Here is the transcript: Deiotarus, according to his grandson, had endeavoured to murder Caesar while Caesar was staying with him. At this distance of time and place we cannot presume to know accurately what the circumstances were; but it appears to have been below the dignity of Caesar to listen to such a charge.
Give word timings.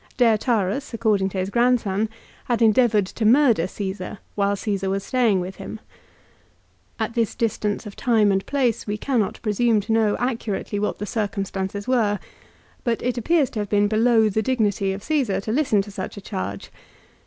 Deiotarus, 0.17 0.95
according 0.95 1.29
to 1.29 1.37
his 1.37 1.51
grandson, 1.51 2.09
had 2.45 2.59
endeavoured 2.59 3.05
to 3.05 3.23
murder 3.23 3.67
Caesar 3.67 4.17
while 4.33 4.55
Caesar 4.55 4.89
was 4.89 5.03
staying 5.03 5.39
with 5.39 5.57
him. 5.57 5.79
At 6.97 7.13
this 7.13 7.35
distance 7.35 7.85
of 7.85 7.95
time 7.95 8.31
and 8.31 8.43
place 8.47 8.87
we 8.87 8.97
cannot 8.97 9.39
presume 9.43 9.79
to 9.81 9.91
know 9.93 10.17
accurately 10.17 10.79
what 10.79 10.97
the 10.97 11.05
circumstances 11.05 11.87
were; 11.87 12.17
but 12.83 12.99
it 13.03 13.15
appears 13.19 13.51
to 13.51 13.59
have 13.59 13.69
been 13.69 13.87
below 13.87 14.27
the 14.27 14.41
dignity 14.41 14.91
of 14.91 15.03
Caesar 15.03 15.39
to 15.39 15.51
listen 15.51 15.83
to 15.83 15.91
such 15.91 16.17
a 16.17 16.21
charge. 16.21 16.71